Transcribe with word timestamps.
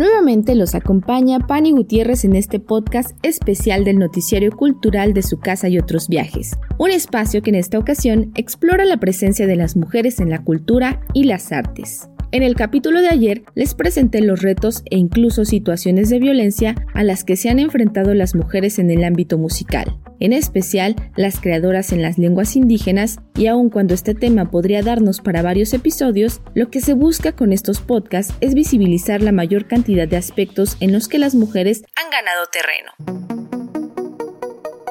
Nuevamente 0.00 0.54
los 0.54 0.74
acompaña 0.74 1.40
Pani 1.40 1.72
Gutiérrez 1.72 2.24
en 2.24 2.34
este 2.34 2.58
podcast 2.58 3.10
especial 3.22 3.84
del 3.84 3.98
Noticiario 3.98 4.50
Cultural 4.50 5.12
de 5.12 5.20
su 5.20 5.40
casa 5.40 5.68
y 5.68 5.78
otros 5.78 6.08
viajes, 6.08 6.56
un 6.78 6.90
espacio 6.90 7.42
que 7.42 7.50
en 7.50 7.56
esta 7.56 7.78
ocasión 7.78 8.32
explora 8.34 8.86
la 8.86 8.96
presencia 8.96 9.46
de 9.46 9.56
las 9.56 9.76
mujeres 9.76 10.18
en 10.18 10.30
la 10.30 10.42
cultura 10.42 11.02
y 11.12 11.24
las 11.24 11.52
artes. 11.52 12.09
En 12.32 12.44
el 12.44 12.54
capítulo 12.54 13.00
de 13.00 13.08
ayer 13.08 13.42
les 13.56 13.74
presenté 13.74 14.20
los 14.20 14.40
retos 14.40 14.84
e 14.88 14.96
incluso 14.96 15.44
situaciones 15.44 16.10
de 16.10 16.20
violencia 16.20 16.76
a 16.94 17.02
las 17.02 17.24
que 17.24 17.34
se 17.34 17.48
han 17.48 17.58
enfrentado 17.58 18.14
las 18.14 18.36
mujeres 18.36 18.78
en 18.78 18.92
el 18.92 19.02
ámbito 19.02 19.36
musical, 19.36 19.98
en 20.20 20.32
especial 20.32 20.94
las 21.16 21.40
creadoras 21.40 21.90
en 21.92 22.02
las 22.02 22.18
lenguas 22.18 22.54
indígenas, 22.54 23.18
y 23.34 23.48
aun 23.48 23.68
cuando 23.68 23.94
este 23.94 24.14
tema 24.14 24.48
podría 24.48 24.82
darnos 24.82 25.20
para 25.20 25.42
varios 25.42 25.74
episodios, 25.74 26.40
lo 26.54 26.70
que 26.70 26.80
se 26.80 26.94
busca 26.94 27.32
con 27.32 27.52
estos 27.52 27.80
podcasts 27.80 28.32
es 28.40 28.54
visibilizar 28.54 29.22
la 29.22 29.32
mayor 29.32 29.66
cantidad 29.66 30.06
de 30.06 30.16
aspectos 30.16 30.76
en 30.78 30.92
los 30.92 31.08
que 31.08 31.18
las 31.18 31.34
mujeres 31.34 31.82
han 31.96 32.10
ganado 32.12 32.46
terreno. 32.52 33.40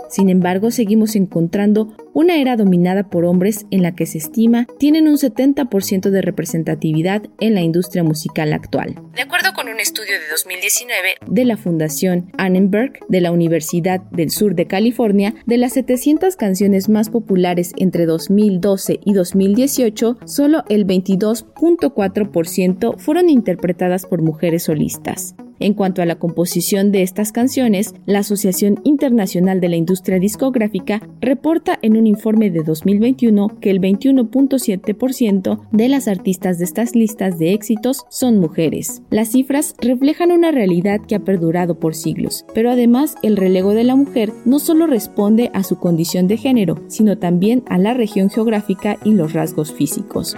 Sin 0.10 0.30
embargo, 0.30 0.72
seguimos 0.72 1.16
encontrando 1.16 1.96
una 2.14 2.38
era 2.38 2.56
dominada 2.56 3.10
por 3.10 3.26
hombres 3.26 3.66
en 3.72 3.84
la 3.84 3.96
que 3.96 4.06
se 4.06 4.18
estima 4.18 4.68
tienen 4.78 5.08
un 5.08 5.18
70% 5.18 6.10
de 6.10 6.22
representatividad 6.22 7.24
en 7.40 7.56
la 7.56 7.62
industria 7.62 8.04
musical 8.04 8.54
actual. 8.54 8.96
De 9.16 9.22
acuerdo 9.22 9.54
con 9.54 9.70
un 9.70 9.80
estudio 9.80 10.14
de 10.14 10.28
2019 10.32 11.16
de 11.28 11.46
la 11.46 11.58
Fundación 11.58 12.32
Annenberg 12.38 12.94
de 13.08 13.22
la 13.22 13.32
Universidad 13.32 14.02
del 14.12 14.32
Sur 14.32 14.56
de 14.56 14.68
California, 14.68 15.36
de 15.46 15.58
las 15.58 15.74
700 15.74 16.36
canciones 16.36 16.90
más 16.90 17.10
populares 17.10 17.74
entre 17.78 18.06
2012 18.06 19.00
y 19.04 19.14
2018, 19.14 20.18
solo 20.26 20.64
el 20.70 20.88
22.4% 20.88 22.98
fueron 22.98 23.30
interpretadas 23.30 24.06
por 24.06 24.22
mujeres 24.22 24.64
solistas. 24.64 25.36
En 25.60 25.74
cuanto 25.74 26.02
a 26.02 26.06
la 26.06 26.18
composición 26.18 26.92
de 26.92 27.02
estas 27.02 27.34
canciones, 27.34 27.94
la 28.06 28.20
Asociación 28.20 28.80
Internacional 28.86 29.60
de 29.60 29.68
la 29.68 29.76
Industria 29.76 30.18
Discográfica 30.18 31.02
reporta 31.20 31.78
en 31.82 31.98
un 32.00 32.08
informe 32.08 32.50
de 32.50 32.64
2021 32.64 33.60
que 33.60 33.70
el 33.70 33.80
21.7% 33.80 35.60
de 35.72 35.90
las 35.90 36.08
artistas 36.08 36.58
de 36.58 36.66
estas 36.66 36.96
listas 36.96 37.38
de 37.38 37.54
éxitos 37.54 38.06
son 38.10 38.40
mujeres. 38.40 39.02
Las 39.10 39.30
cifras 39.30 39.76
reflejan 39.80 40.32
una 40.32 40.52
realidad 40.52 41.02
que 41.02 41.16
ha 41.16 41.20
perdurado 41.20 41.80
por 41.80 41.96
siglos, 41.96 42.46
pero 42.54 42.72
además 42.72 43.16
el 43.22 43.38
relego 43.38 43.74
de 43.74 43.84
la 43.84 43.96
mujer 43.96 44.32
no 44.46 44.60
solo 44.60 44.88
responde 44.88 45.52
a 45.54 45.64
su 45.64 45.78
condición 45.78 46.28
de 46.28 46.38
género, 46.38 46.80
sino 46.88 47.18
también 47.18 47.64
a 47.68 47.78
la 47.78 47.94
región 47.94 48.30
geográfica 48.30 48.98
y 49.04 49.14
los 49.14 49.34
rasgos 49.34 49.72
físicos 49.74 50.36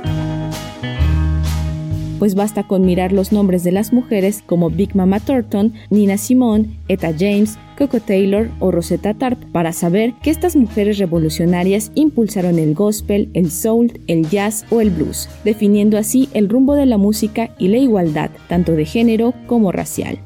pues 2.21 2.35
basta 2.35 2.67
con 2.67 2.85
mirar 2.85 3.13
los 3.13 3.31
nombres 3.31 3.63
de 3.63 3.71
las 3.71 3.93
mujeres 3.93 4.43
como 4.45 4.69
Big 4.69 4.95
Mama 4.95 5.19
Thornton, 5.19 5.73
Nina 5.89 6.19
Simone, 6.19 6.69
Etta 6.87 7.15
James, 7.17 7.57
Coco 7.79 7.99
Taylor 7.99 8.47
o 8.59 8.69
Rosetta 8.69 9.15
Tarp 9.15 9.43
para 9.51 9.73
saber 9.73 10.13
que 10.21 10.29
estas 10.29 10.55
mujeres 10.55 10.99
revolucionarias 10.99 11.91
impulsaron 11.95 12.59
el 12.59 12.75
gospel, 12.75 13.31
el 13.33 13.49
soul, 13.49 13.99
el 14.05 14.29
jazz 14.29 14.67
o 14.69 14.81
el 14.81 14.91
blues, 14.91 15.29
definiendo 15.43 15.97
así 15.97 16.29
el 16.35 16.47
rumbo 16.47 16.75
de 16.75 16.85
la 16.85 16.97
música 16.97 17.55
y 17.57 17.69
la 17.69 17.77
igualdad, 17.77 18.29
tanto 18.47 18.73
de 18.73 18.85
género 18.85 19.33
como 19.47 19.71
racial. 19.71 20.19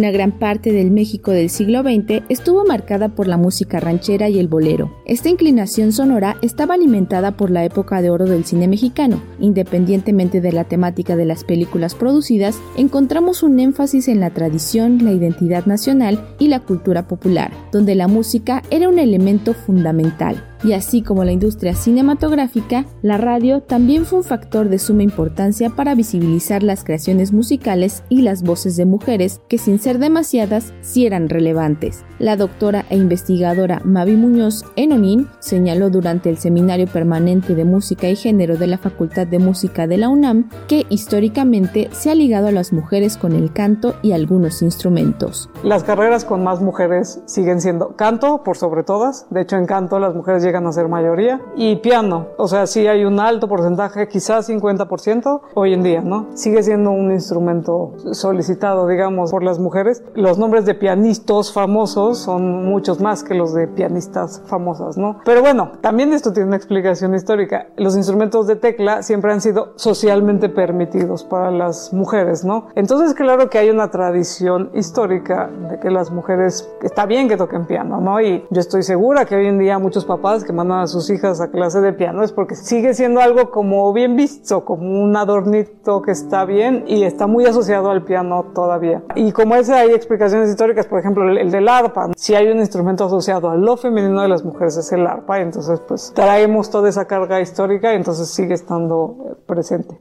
Una 0.00 0.12
gran 0.12 0.32
parte 0.32 0.72
del 0.72 0.90
México 0.90 1.30
del 1.30 1.50
siglo 1.50 1.82
XX 1.82 2.22
estuvo 2.30 2.64
marcada 2.64 3.10
por 3.10 3.28
la 3.28 3.36
música 3.36 3.80
ranchera 3.80 4.30
y 4.30 4.38
el 4.38 4.48
bolero. 4.48 4.96
Esta 5.04 5.28
inclinación 5.28 5.92
sonora 5.92 6.38
estaba 6.40 6.72
alimentada 6.72 7.32
por 7.32 7.50
la 7.50 7.66
época 7.66 8.00
de 8.00 8.08
oro 8.08 8.24
del 8.24 8.46
cine 8.46 8.66
mexicano. 8.66 9.22
Independientemente 9.40 10.40
de 10.40 10.52
la 10.52 10.64
temática 10.64 11.16
de 11.16 11.26
las 11.26 11.44
películas 11.44 11.94
producidas, 11.94 12.58
encontramos 12.78 13.42
un 13.42 13.60
énfasis 13.60 14.08
en 14.08 14.20
la 14.20 14.30
tradición, 14.30 15.04
la 15.04 15.12
identidad 15.12 15.66
nacional 15.66 16.18
y 16.38 16.48
la 16.48 16.60
cultura 16.60 17.06
popular, 17.06 17.52
donde 17.70 17.94
la 17.94 18.08
música 18.08 18.62
era 18.70 18.88
un 18.88 18.98
elemento 18.98 19.52
fundamental 19.52 20.49
y 20.62 20.72
así 20.72 21.02
como 21.02 21.24
la 21.24 21.32
industria 21.32 21.74
cinematográfica, 21.74 22.84
la 23.02 23.16
radio 23.16 23.62
también 23.62 24.04
fue 24.04 24.18
un 24.18 24.24
factor 24.24 24.68
de 24.68 24.78
suma 24.78 25.02
importancia 25.02 25.70
para 25.70 25.94
visibilizar 25.94 26.62
las 26.62 26.84
creaciones 26.84 27.32
musicales 27.32 28.02
y 28.08 28.22
las 28.22 28.42
voces 28.42 28.76
de 28.76 28.86
mujeres 28.86 29.40
que 29.48 29.58
sin 29.58 29.78
ser 29.78 29.98
demasiadas 29.98 30.72
sí 30.82 31.06
eran 31.06 31.28
relevantes. 31.28 32.04
La 32.18 32.36
doctora 32.36 32.84
e 32.90 32.96
investigadora 32.96 33.80
Mavi 33.84 34.14
Muñoz 34.16 34.64
Enonín 34.76 35.28
señaló 35.38 35.88
durante 35.88 36.28
el 36.28 36.36
Seminario 36.36 36.86
Permanente 36.86 37.54
de 37.54 37.64
Música 37.64 38.08
y 38.08 38.16
Género 38.16 38.58
de 38.58 38.66
la 38.66 38.78
Facultad 38.78 39.26
de 39.26 39.38
Música 39.38 39.86
de 39.86 39.96
la 39.96 40.08
UNAM 40.08 40.50
que 40.68 40.86
históricamente 40.90 41.88
se 41.92 42.10
ha 42.10 42.14
ligado 42.14 42.48
a 42.48 42.52
las 42.52 42.72
mujeres 42.72 43.16
con 43.16 43.32
el 43.32 43.52
canto 43.52 43.94
y 44.02 44.12
algunos 44.12 44.62
instrumentos. 44.62 45.48
Las 45.64 45.84
carreras 45.84 46.24
con 46.24 46.44
más 46.44 46.60
mujeres 46.60 47.22
siguen 47.24 47.60
siendo 47.60 47.96
canto 47.96 48.42
por 48.42 48.56
sobre 48.56 48.82
todas, 48.82 49.26
de 49.30 49.40
hecho 49.40 49.56
en 49.56 49.66
canto 49.66 49.98
las 49.98 50.14
mujeres 50.14 50.42
llegan 50.50 50.66
a 50.66 50.72
ser 50.72 50.88
mayoría. 50.88 51.40
Y 51.54 51.76
piano, 51.76 52.26
o 52.36 52.48
sea, 52.48 52.66
sí 52.66 52.88
hay 52.88 53.04
un 53.04 53.20
alto 53.20 53.48
porcentaje, 53.48 54.08
quizás 54.08 54.50
50% 54.50 55.40
hoy 55.54 55.74
en 55.74 55.84
día, 55.84 56.00
¿no? 56.00 56.26
Sigue 56.34 56.62
siendo 56.64 56.90
un 56.90 57.12
instrumento 57.12 57.92
solicitado, 58.12 58.88
digamos, 58.88 59.30
por 59.30 59.44
las 59.44 59.60
mujeres. 59.60 60.02
Los 60.14 60.38
nombres 60.38 60.64
de 60.66 60.74
pianistas 60.74 61.52
famosos 61.52 62.18
son 62.18 62.64
muchos 62.64 63.00
más 63.00 63.22
que 63.22 63.34
los 63.34 63.54
de 63.54 63.68
pianistas 63.68 64.42
famosas, 64.46 64.98
¿no? 64.98 65.20
Pero 65.24 65.40
bueno, 65.40 65.70
también 65.80 66.12
esto 66.12 66.32
tiene 66.32 66.48
una 66.48 66.56
explicación 66.56 67.14
histórica. 67.14 67.68
Los 67.76 67.96
instrumentos 67.96 68.48
de 68.48 68.56
tecla 68.56 69.04
siempre 69.04 69.32
han 69.32 69.40
sido 69.40 69.72
socialmente 69.76 70.48
permitidos 70.48 71.22
para 71.22 71.52
las 71.52 71.92
mujeres, 71.92 72.44
¿no? 72.44 72.66
Entonces, 72.74 73.14
claro 73.14 73.48
que 73.48 73.58
hay 73.58 73.70
una 73.70 73.88
tradición 73.92 74.70
histórica 74.74 75.48
de 75.70 75.78
que 75.78 75.90
las 75.90 76.10
mujeres, 76.10 76.68
está 76.82 77.06
bien 77.06 77.28
que 77.28 77.36
toquen 77.36 77.66
piano, 77.66 78.00
¿no? 78.00 78.20
Y 78.20 78.44
yo 78.50 78.60
estoy 78.60 78.82
segura 78.82 79.24
que 79.26 79.36
hoy 79.36 79.46
en 79.46 79.60
día 79.60 79.78
muchos 79.78 80.04
papás 80.04 80.39
que 80.44 80.52
mandan 80.52 80.80
a 80.80 80.86
sus 80.86 81.10
hijas 81.10 81.40
a 81.40 81.50
clase 81.50 81.80
de 81.80 81.92
piano 81.92 82.22
es 82.22 82.32
porque 82.32 82.54
sigue 82.54 82.94
siendo 82.94 83.20
algo 83.20 83.50
como 83.50 83.92
bien 83.92 84.16
visto, 84.16 84.64
como 84.64 85.02
un 85.02 85.16
adornito 85.16 86.02
que 86.02 86.12
está 86.12 86.44
bien 86.44 86.84
y 86.86 87.04
está 87.04 87.26
muy 87.26 87.46
asociado 87.46 87.90
al 87.90 88.04
piano 88.04 88.46
todavía. 88.54 89.02
Y 89.14 89.32
como 89.32 89.54
ese 89.54 89.74
hay 89.74 89.90
explicaciones 89.90 90.50
históricas, 90.50 90.86
por 90.86 91.00
ejemplo, 91.00 91.28
el, 91.28 91.50
del 91.50 91.68
arpa. 91.68 92.10
Si 92.16 92.34
hay 92.34 92.48
un 92.48 92.58
instrumento 92.58 93.04
asociado 93.04 93.50
a 93.50 93.56
lo 93.56 93.76
femenino 93.76 94.22
de 94.22 94.28
las 94.28 94.44
mujeres 94.44 94.76
es 94.76 94.92
el 94.92 95.06
arpa, 95.06 95.40
entonces 95.40 95.80
pues 95.80 96.12
traemos 96.14 96.70
toda 96.70 96.88
esa 96.88 97.06
carga 97.06 97.40
histórica 97.40 97.92
y 97.92 97.96
entonces 97.96 98.28
sigue 98.28 98.54
estando 98.54 99.16
eh, 99.30 99.34
presente. 99.46 99.98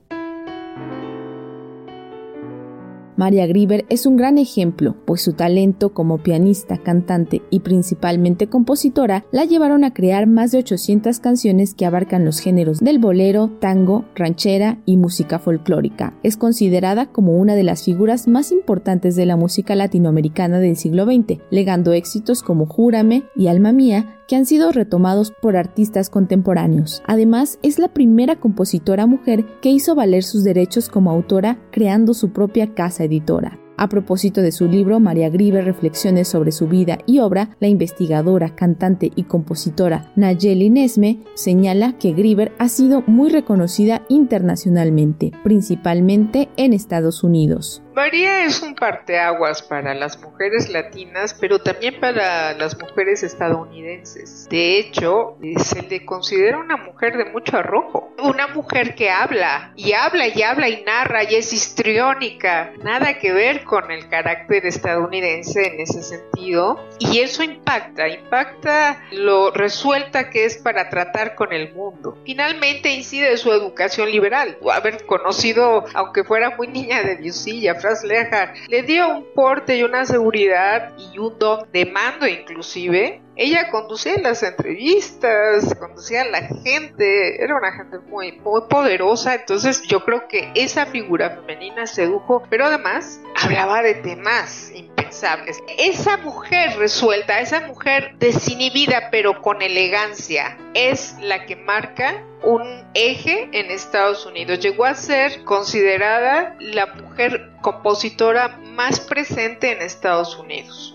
María 3.20 3.46
Grieber 3.48 3.86
es 3.90 4.06
un 4.06 4.16
gran 4.16 4.38
ejemplo, 4.38 4.96
pues 5.04 5.22
su 5.22 5.34
talento 5.34 5.94
como 5.94 6.20
pianista, 6.20 6.78
cantante 6.78 7.42
y 7.50 7.60
principalmente 7.60 8.48
compositora 8.48 9.26
la 9.34 9.44
llevaron 9.44 9.84
a 9.84 9.94
crear 9.94 10.26
más 10.26 10.52
de 10.52 10.60
800 10.60 11.20
canciones 11.20 11.74
que 11.74 11.86
abarcan 11.86 12.24
los 12.24 12.40
géneros 12.40 12.80
del 12.80 12.98
bolero, 12.98 13.50
tango, 13.60 14.06
ranchera 14.16 14.78
y 14.86 14.96
música 14.96 15.38
folclórica. 15.38 16.14
Es 16.24 16.38
considerada 16.38 17.08
como 17.08 17.34
una 17.34 17.56
de 17.56 17.64
las 17.64 17.84
figuras 17.84 18.30
más 18.30 18.54
importantes 18.54 19.18
de 19.18 19.26
la 19.26 19.36
música 19.36 19.76
latinoamericana 19.76 20.60
del 20.60 20.78
siglo 20.78 21.04
XX, 21.04 21.42
legando 21.52 21.92
éxitos 21.92 22.42
como 22.42 22.68
Júrame 22.68 23.24
y 23.36 23.48
Alma 23.48 23.74
Mía, 23.74 24.19
que 24.30 24.36
han 24.36 24.46
sido 24.46 24.72
retomados 24.72 25.32
por 25.32 25.58
artistas 25.58 26.12
contemporáneos. 26.12 27.02
Además, 27.08 27.58
es 27.64 27.80
la 27.80 27.88
primera 27.88 28.36
compositora 28.36 29.08
mujer 29.08 29.44
que 29.60 29.70
hizo 29.70 29.96
valer 29.96 30.24
sus 30.24 30.44
derechos 30.44 30.88
como 30.88 31.10
autora 31.10 31.58
creando 31.72 32.14
su 32.14 32.32
propia 32.32 32.76
casa 32.76 33.04
editora. 33.04 33.60
A 33.82 33.88
propósito 33.88 34.42
de 34.42 34.52
su 34.52 34.68
libro 34.68 35.00
María 35.00 35.30
Gribe 35.30 35.62
Reflexiones 35.62 36.28
sobre 36.28 36.52
su 36.52 36.68
vida 36.68 36.98
y 37.06 37.20
obra, 37.20 37.56
la 37.62 37.70
investigadora, 37.70 38.54
cantante 38.54 39.10
y 39.16 39.24
compositora 39.24 40.12
Nayeli 40.18 40.70
Nesme 40.70 41.20
señala 41.34 41.94
que 41.98 42.12
Grieber 42.12 42.52
ha 42.60 42.68
sido 42.68 43.04
muy 43.08 43.30
reconocida 43.30 44.02
internacionalmente, 44.10 45.32
principalmente 45.46 46.50
en 46.58 46.74
Estados 46.74 47.24
Unidos. 47.24 47.82
María 48.00 48.46
es 48.46 48.62
un 48.62 48.76
parteaguas 48.76 49.62
para 49.62 49.94
las 49.94 50.22
mujeres 50.22 50.70
latinas, 50.70 51.34
pero 51.34 51.60
también 51.60 52.00
para 52.00 52.54
las 52.54 52.80
mujeres 52.80 53.24
estadounidenses. 53.24 54.48
De 54.50 54.80
hecho, 54.80 55.38
se 55.58 55.82
le 55.82 56.06
considera 56.06 56.60
una 56.60 56.78
mujer 56.78 57.18
de 57.18 57.26
mucho 57.26 57.58
arrojo. 57.58 58.14
Una 58.24 58.48
mujer 58.48 58.96
que 58.96 59.10
habla, 59.10 59.74
y 59.76 59.92
habla 59.92 60.28
y 60.28 60.42
habla 60.44 60.70
y 60.70 60.82
narra 60.84 61.24
y 61.30 61.36
es 61.36 61.52
histriónica. 61.52 62.72
Nada 62.84 63.20
que 63.20 63.34
ver 63.34 63.66
con 63.70 63.92
el 63.92 64.10
carácter 64.10 64.66
estadounidense 64.66 65.68
en 65.68 65.82
ese 65.82 66.02
sentido 66.02 66.84
y 66.98 67.20
eso 67.20 67.44
impacta, 67.44 68.10
impacta 68.10 69.04
lo 69.12 69.52
resuelta 69.52 70.32
que 70.32 70.46
es 70.46 70.58
para 70.58 70.90
tratar 70.90 71.36
con 71.36 71.54
el 71.54 71.72
mundo. 71.76 72.18
Finalmente 72.26 72.90
incide 72.90 73.38
su 73.38 73.52
educación 73.52 74.10
liberal, 74.10 74.58
haber 74.72 75.06
conocido, 75.06 75.86
aunque 75.94 76.24
fuera 76.24 76.56
muy 76.58 76.68
niña 76.68 77.04
de 77.04 77.18
Diosilla, 77.18 77.76
Franz 77.76 78.04
Lehar, 78.04 78.56
le 78.68 78.82
dio 78.82 79.08
un 79.08 79.26
porte 79.36 79.78
y 79.78 79.84
una 79.84 80.04
seguridad 80.04 80.92
y 80.98 81.20
un 81.20 81.38
don 81.38 81.72
de 81.72 81.86
mando 81.86 82.28
inclusive 82.28 83.22
ella 83.42 83.70
conducía 83.72 84.18
las 84.22 84.44
entrevistas, 84.44 85.74
conducía 85.76 86.24
a 86.24 86.26
la 86.26 86.42
gente, 86.42 87.42
era 87.42 87.56
una 87.56 87.72
gente 87.72 87.98
muy, 88.00 88.34
muy 88.34 88.64
poderosa, 88.70 89.34
entonces 89.34 89.82
yo 89.84 90.04
creo 90.04 90.28
que 90.28 90.52
esa 90.56 90.86
figura 90.88 91.30
femenina 91.30 91.88
sedujo, 91.88 92.44
pero 92.50 92.66
además 92.66 93.22
hablaba 93.42 93.82
de 93.82 93.94
temas 93.94 94.74
impensables. 94.76 95.64
Esa 95.78 96.18
mujer 96.18 96.78
resuelta, 96.78 97.40
esa 97.40 97.62
mujer 97.62 98.14
desinhibida 98.20 99.08
pero 99.10 99.42
con 99.42 99.62
elegancia, 99.62 100.58
es 100.74 101.16
la 101.22 101.46
que 101.46 101.56
marca 101.56 102.22
un 102.44 102.64
eje 102.94 103.48
en 103.54 103.72
Estados 103.72 104.26
Unidos. 104.26 104.60
Llegó 104.60 104.84
a 104.84 104.96
ser 104.96 105.46
considerada 105.46 106.58
la 106.60 106.88
mujer 106.88 107.52
compositora 107.62 108.60
más 108.74 109.00
presente 109.00 109.72
en 109.72 109.82
Estados 109.82 110.38
Unidos. 110.38 110.94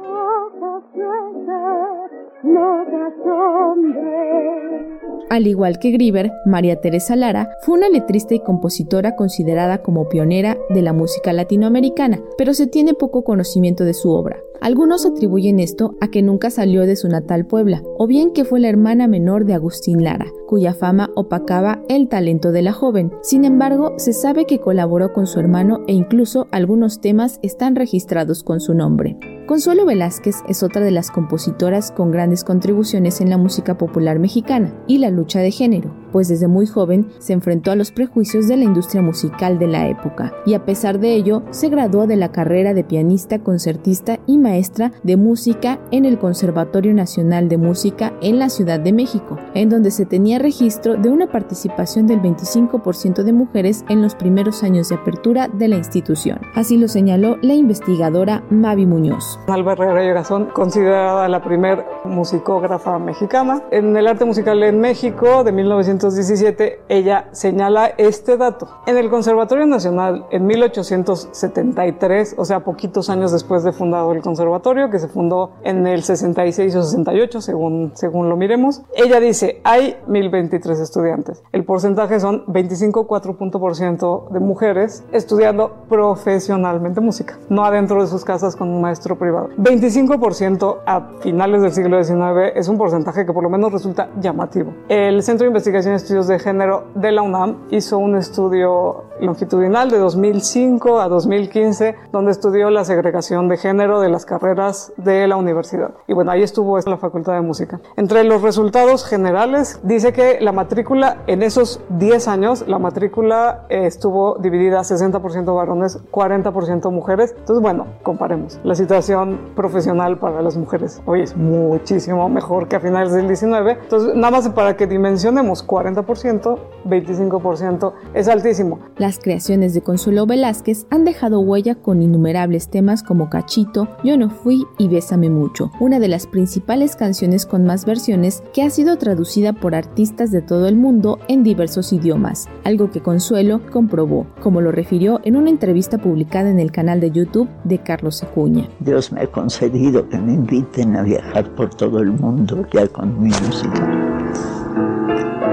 Al 5.31 5.47
igual 5.47 5.79
que 5.79 5.91
Grieber, 5.91 6.31
María 6.45 6.81
Teresa 6.81 7.17
Lara 7.17 7.51
fue 7.63 7.77
una 7.77 7.89
letrista 7.89 8.35
y 8.35 8.41
compositora 8.41 9.17
considerada 9.17 9.83
como 9.83 10.09
pionera 10.09 10.59
de 10.69 10.83
la 10.83 10.93
música 10.93 11.33
latinoamericana, 11.33 12.21
pero 12.37 12.55
se 12.55 12.67
tiene 12.67 12.95
poco 12.95 13.25
conocimiento 13.25 13.85
de 13.85 13.95
su 13.95 14.11
obra. 14.11 14.37
Algunos 14.61 15.05
atribuyen 15.05 15.61
esto 15.61 15.95
a 16.01 16.09
que 16.09 16.23
nunca 16.23 16.51
salió 16.51 16.87
de 16.87 16.97
su 16.97 17.09
natal 17.09 17.47
Puebla, 17.47 17.83
o 17.99 18.07
bien 18.07 18.33
que 18.33 18.45
fue 18.45 18.61
la 18.61 18.69
hermana 18.69 19.07
menor 19.07 19.45
de 19.45 19.55
Agustín 19.55 20.05
Lara, 20.05 20.27
cuya 20.47 20.75
fama 20.75 21.11
opacaba 21.17 21.83
el 21.89 22.09
talento 22.09 22.53
de 22.53 22.63
la 22.63 22.73
joven. 22.73 23.13
Sin 23.23 23.45
embargo, 23.45 23.95
se 23.99 24.13
sabe 24.13 24.47
que 24.47 24.61
colaboró 24.61 25.13
con 25.13 25.27
su 25.27 25.41
hermano 25.41 25.81
e 25.87 25.93
incluso 25.93 26.47
algunos 26.53 27.01
temas 27.01 27.41
están 27.43 27.77
registrados 27.77 28.43
con 28.43 28.61
su 28.61 28.75
nombre. 28.75 29.19
Consuelo 29.47 29.85
Velázquez 29.85 30.37
es 30.49 30.63
otra 30.63 30.81
de 30.81 30.91
las 30.91 31.11
compositoras 31.11 31.91
con 31.91 32.11
grandes 32.11 32.45
contribuciones 32.45 33.21
en 33.21 33.31
la 33.31 33.37
música 33.37 33.77
popular 33.77 34.19
mexicana 34.19 34.75
y 34.87 34.99
la 34.99 35.11
lucha 35.11 35.41
de 35.41 35.51
género 35.51 36.04
pues 36.15 36.29
desde 36.29 36.47
muy 36.47 36.69
joven 36.69 37.09
se 37.19 37.33
enfrentó 37.33 37.73
a 37.73 37.75
los 37.75 37.91
prejuicios 37.91 38.47
de 38.47 38.57
la 38.57 38.63
industria 38.63 39.03
musical 39.03 39.59
de 39.59 39.67
la 39.67 39.89
época 39.89 40.33
y 40.47 40.55
a 40.55 40.65
pesar 40.65 41.01
de 41.01 41.13
ello 41.13 41.43
se 41.51 41.69
graduó 41.69 42.07
de 42.07 42.15
la 42.15 42.31
carrera 42.31 42.73
de 42.73 42.85
pianista, 42.85 43.41
concertista 43.41 44.21
y 44.25 44.39
maestra 44.39 44.93
de 45.03 45.17
música 45.17 45.81
en 45.91 46.05
el 46.05 46.21
Conservatorio 46.21 46.95
Nacional 46.95 47.49
de 47.49 47.59
Música 47.59 48.13
en 48.23 48.39
la 48.39 48.49
Ciudad 48.49 48.79
de 48.79 48.93
México, 48.93 49.41
en 49.55 49.71
donde 49.71 49.91
se 49.91 50.07
tenía 50.07 50.39
registro 50.39 50.95
de 50.95 51.09
una 51.09 51.27
participación 51.27 52.07
del 52.07 52.23
25% 52.23 53.25
de 53.25 53.33
mujeres 53.33 53.85
en 53.89 54.01
los 54.01 54.15
primeros 54.15 54.63
años 54.63 54.91
de 54.91 54.95
apertura 54.95 55.49
de 55.49 55.67
la 55.67 55.79
institución. 55.79 56.39
Así 56.55 56.77
lo 56.77 56.87
señaló 56.87 57.39
la 57.43 57.55
investigadora 57.55 58.45
Mavi 58.51 58.87
Muñoz. 58.87 59.41
Alba 59.49 59.73
Herrera 59.73 60.23
considerada 60.53 61.29
la 61.29 61.43
primer 61.43 61.85
musicógrafa 62.05 63.01
mexicana 63.01 63.65
en 63.73 63.97
el 63.97 64.07
arte 64.07 64.25
musical 64.25 64.63
en 64.63 64.79
México 64.79 65.43
de 65.43 65.51
1900 65.51 66.04
17 66.11 66.81
ella 66.89 67.29
señala 67.33 67.87
este 67.97 68.37
dato. 68.37 68.69
En 68.87 68.97
el 68.97 69.11
Conservatorio 69.11 69.67
Nacional, 69.67 70.27
en 70.31 70.47
1873, 70.47 72.35
o 72.37 72.45
sea, 72.45 72.61
poquitos 72.61 73.11
años 73.11 73.33
después 73.33 73.65
de 73.65 73.73
fundado 73.73 74.13
el 74.13 74.23
conservatorio, 74.23 74.91
que 74.91 74.99
se 74.99 75.09
fundó 75.09 75.53
en 75.63 75.87
el 75.87 76.03
66 76.03 76.77
o 76.77 76.83
68, 76.83 77.41
según, 77.41 77.93
según 77.95 78.29
lo 78.29 78.37
miremos, 78.37 78.83
ella 78.95 79.21
dice, 79.21 79.61
hay 79.65 79.97
1023 80.07 80.81
estudiantes. 80.81 81.43
El 81.53 81.65
porcentaje 81.65 82.21
son 82.21 82.45
25,4% 82.47 84.29
de 84.31 84.41
mujeres 84.41 85.05
estudiando 85.13 85.73
profesionalmente 85.89 87.01
música, 87.01 87.39
no 87.49 87.65
adentro 87.65 88.01
de 88.03 88.09
sus 88.09 88.25
casas 88.25 88.57
con 88.57 88.69
un 88.69 88.81
maestro 88.81 89.17
privado. 89.19 89.49
25% 89.59 90.79
a 90.87 91.09
finales 91.21 91.63
del 91.63 91.73
siglo 91.73 92.03
XIX 92.03 92.53
es 92.55 92.69
un 92.69 92.79
porcentaje 92.79 93.25
que 93.25 93.33
por 93.33 93.43
lo 93.43 93.51
menos 93.51 93.73
resulta 93.73 94.09
llamativo. 94.21 94.73
El 94.89 95.23
Centro 95.23 95.45
de 95.45 95.49
Investigación 95.49 95.94
Estudios 95.95 96.27
de 96.27 96.39
Género 96.39 96.85
de 96.95 97.13
la 97.13 97.23
UNAM 97.23 97.69
hizo 97.71 97.99
un 97.99 98.17
estudio 98.17 99.05
longitudinal 99.21 99.91
de 99.91 99.99
2005 99.99 101.01
a 101.01 101.09
2015 101.09 101.97
donde 102.13 102.33
estudió 102.33 102.71
la 102.71 102.85
segregación 102.85 103.49
de 103.49 103.57
género 103.57 104.01
de 104.01 104.09
las 104.09 104.25
carreras 104.25 104.93
de 104.97 105.27
la 105.27 105.37
universidad. 105.37 105.93
Y 106.07 106.13
bueno, 106.13 106.31
ahí 106.31 106.43
estuvo 106.43 106.79
la 106.79 106.97
Facultad 106.97 107.35
de 107.35 107.41
Música. 107.41 107.81
Entre 107.97 108.25
los 108.25 108.43
resultados 108.43 109.05
generales 109.05 109.81
dice 109.83 110.13
que 110.13 110.39
la 110.41 110.53
matrícula 110.53 111.19
en 111.27 111.43
esos 111.43 111.81
10 111.91 112.29
años, 112.29 112.65
la 112.67 112.79
matrícula 112.79 113.67
eh, 113.69 113.87
estuvo 113.87 114.37
dividida 114.39 114.81
60% 114.81 115.55
varones, 115.55 115.99
40% 116.11 116.91
mujeres. 116.91 117.35
Entonces, 117.39 117.63
bueno, 117.63 117.87
comparemos. 118.03 118.61
La 118.65 118.75
situación 118.75 119.53
profesional 119.55 120.19
para 120.19 120.43
las 120.43 120.57
mujeres 120.57 121.01
hoy 121.07 121.23
es 121.23 121.37
muchísimo 121.37 122.29
mejor 122.29 122.69
que 122.69 122.77
a 122.77 122.81
finales 122.81 123.13
del 123.13 123.27
19. 123.27 123.79
Entonces, 123.83 124.15
nada 124.15 124.31
más 124.31 124.49
para 124.51 124.77
que 124.77 124.87
dimensionemos 124.87 125.67
40%, 125.67 126.59
25% 126.85 127.93
es 128.15 128.29
altísimo. 128.29 128.79
Las 129.15 129.23
creaciones 129.23 129.75
de 129.75 129.81
Consuelo 129.81 130.27
Velázquez 130.27 130.87
han 130.91 131.05
dejado 131.05 131.39
huella 131.39 131.77
con 131.77 132.03
innumerables 132.03 132.69
temas 132.69 133.05
como 133.05 133.31
Cachito, 133.31 133.87
Yo 134.03 134.17
no 134.17 134.29
fui 134.29 134.65
y 134.77 134.89
Bésame 134.89 135.31
mucho, 135.31 135.71
una 135.79 136.01
de 136.01 136.09
las 136.09 136.27
principales 136.27 136.97
canciones 136.97 137.47
con 137.47 137.65
más 137.65 137.85
versiones 137.85 138.43
que 138.53 138.65
ha 138.65 138.71
sido 138.71 138.99
traducida 138.99 139.53
por 139.53 139.77
artistas 139.77 140.33
de 140.33 140.43
todo 140.43 140.67
el 140.67 140.75
mundo 140.75 141.21
en 141.29 141.45
diversos 141.45 141.93
idiomas, 141.93 142.49
algo 142.65 142.91
que 142.91 143.03
Consuelo 143.03 143.61
comprobó, 143.71 144.27
como 144.43 144.61
lo 144.61 144.73
refirió 144.73 145.21
en 145.23 145.37
una 145.37 145.51
entrevista 145.51 145.99
publicada 145.99 146.51
en 146.51 146.59
el 146.59 146.73
canal 146.73 146.99
de 146.99 147.13
YouTube 147.13 147.49
de 147.63 147.79
Carlos 147.79 148.21
Acuña. 148.25 148.69
Dios 148.81 149.13
me 149.13 149.21
ha 149.21 149.27
concedido 149.29 150.09
que 150.09 150.19
me 150.19 150.33
inviten 150.33 150.97
a 150.97 151.03
viajar 151.03 151.55
por 151.55 151.73
todo 151.73 152.01
el 152.01 152.11
mundo 152.11 152.67
ya 152.73 152.89
con 152.89 153.23
mi 153.23 153.29
música 153.29 154.11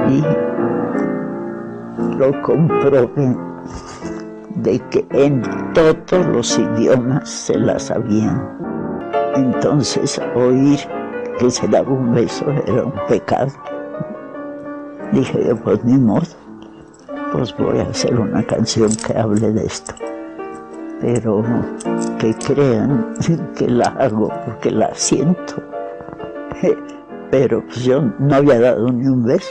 y 0.09 0.23
lo 2.17 2.41
comprobé 2.41 3.50
de 4.55 4.79
que 4.89 5.05
en 5.11 5.41
todos 5.73 6.25
los 6.27 6.57
idiomas 6.57 7.29
se 7.29 7.57
la 7.57 7.79
sabían. 7.79 8.41
Entonces 9.35 10.21
oír 10.35 10.79
que 11.39 11.49
se 11.49 11.67
daba 11.67 11.91
un 11.91 12.13
beso 12.13 12.45
era 12.67 12.85
un 12.85 12.93
pecado. 13.07 13.51
Dije 15.11 15.45
yo, 15.47 15.55
pues 15.57 15.83
ni 15.83 15.97
modo, 15.97 16.27
pues 17.31 17.55
voy 17.57 17.79
a 17.79 17.83
hacer 17.83 18.19
una 18.19 18.43
canción 18.43 18.89
que 18.95 19.17
hable 19.17 19.51
de 19.51 19.65
esto. 19.65 19.93
Pero 21.01 21.43
que 22.19 22.33
crean 22.35 23.13
que 23.55 23.67
la 23.67 23.85
hago 23.99 24.29
porque 24.45 24.71
la 24.71 24.93
siento. 24.93 25.55
Pero 27.31 27.63
pues 27.65 27.83
yo 27.83 28.01
no 28.19 28.36
había 28.36 28.59
dado 28.59 28.91
ni 28.91 29.07
un 29.07 29.24
beso. 29.24 29.50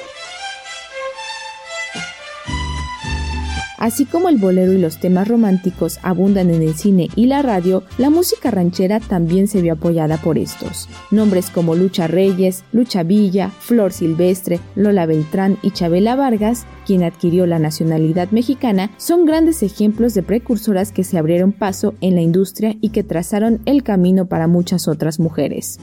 Así 3.80 4.04
como 4.04 4.28
el 4.28 4.37
bolero 4.37 4.75
y 4.75 4.78
los 4.78 5.00
temas 5.00 5.26
románticos 5.26 5.99
abundan 6.02 6.50
en 6.50 6.62
el 6.62 6.75
cine 6.75 7.08
y 7.16 7.26
la 7.26 7.40
radio, 7.40 7.82
la 7.96 8.10
música 8.10 8.50
ranchera 8.50 9.00
también 9.00 9.49
se 9.49 9.62
vio 9.62 9.72
apoyada 9.72 10.18
por 10.18 10.37
estos. 10.37 10.88
Nombres 11.10 11.49
como 11.49 11.75
Lucha 11.75 12.06
Reyes, 12.06 12.62
Lucha 12.72 13.02
Villa, 13.02 13.50
Flor 13.58 13.94
Silvestre, 13.94 14.60
Lola 14.76 15.06
Beltrán 15.06 15.56
y 15.62 15.70
Chabela 15.70 16.14
Vargas, 16.14 16.66
quien 16.87 17.02
adquirió 17.02 17.46
la 17.46 17.58
nacionalidad 17.58 18.30
mexicana, 18.32 18.90
son 18.99 19.25
grandes 19.25 19.62
ejemplos 19.62 20.12
de 20.12 20.22
precursoras 20.22 20.92
que 20.92 21.02
se 21.02 21.16
abrieron 21.16 21.52
paso 21.52 21.94
en 22.02 22.16
la 22.16 22.20
industria 22.20 22.76
y 22.82 22.90
que 22.90 23.02
trazaron 23.02 23.62
el 23.64 23.82
camino 23.82 24.26
para 24.26 24.46
muchas 24.46 24.88
otras 24.88 25.18
mujeres. 25.18 25.80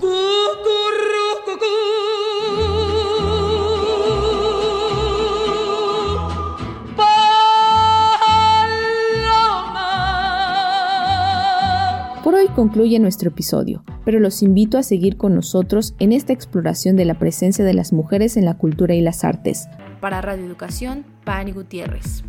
Concluye 12.46 13.00
nuestro 13.00 13.30
episodio, 13.30 13.84
pero 14.06 14.20
los 14.20 14.44
invito 14.44 14.78
a 14.78 14.84
seguir 14.84 15.18
con 15.18 15.34
nosotros 15.34 15.96
en 16.00 16.12
esta 16.12 16.34
exploración 16.34 16.96
de 16.96 17.06
la 17.06 17.18
presencia 17.18 17.66
de 17.66 17.74
las 17.74 17.92
mujeres 17.92 18.38
en 18.38 18.46
la 18.46 18.58
cultura 18.58 18.94
y 18.94 19.02
las 19.02 19.24
artes. 19.24 19.68
Para 20.00 20.22
Radio 20.22 20.46
Educación, 20.46 21.04
Pani 21.24 21.52
Gutiérrez. 21.52 22.24